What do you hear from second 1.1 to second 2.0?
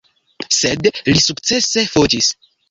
sukcese